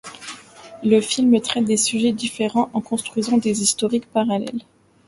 Le 0.83 0.99
film 0.99 1.39
traite 1.41 1.65
des 1.65 1.77
sujets 1.77 2.11
différents 2.11 2.71
en 2.73 2.81
construisant 2.81 3.37
des 3.37 3.61
histoires 3.61 3.91
parallèles. 4.11 4.63